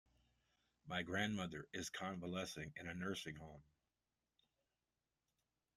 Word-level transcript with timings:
My 0.87 1.03
grandmother 1.03 1.67
is 1.73 1.91
convalescing 1.91 2.73
in 2.75 2.87
a 2.87 2.93
nursing 2.95 3.35
home. 3.35 3.61